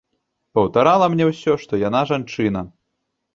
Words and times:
Паўтарала 0.59 1.09
мне 1.15 1.27
ўсё, 1.31 1.53
што 1.65 1.81
яна 1.83 2.01
жанчына. 2.13 2.65